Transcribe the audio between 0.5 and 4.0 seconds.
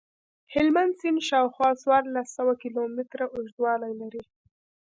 هلمند سیند شاوخوا څوارلس سوه کیلومتره اوږدوالی